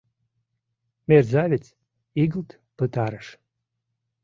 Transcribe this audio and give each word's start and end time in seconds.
Мерзавец!..— 1.07 1.65
игылт 2.21 2.49
пытарыш. 2.77 3.27